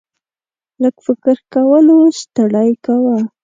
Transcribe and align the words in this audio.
لږ 0.81 0.95
فکر 1.05 1.35
کولو 1.53 1.97
ستړی 2.21 2.69
کاوه. 2.85 3.17